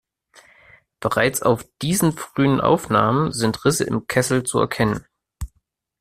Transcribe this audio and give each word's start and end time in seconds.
Bereits 0.99 1.43
auf 1.43 1.63
diesen 1.83 2.13
frühen 2.13 2.59
Aufnahmen 2.59 3.31
sind 3.33 3.65
Risse 3.65 3.83
im 3.83 4.07
Kessel 4.07 4.41
zu 4.43 4.57
erkennen. 4.57 5.05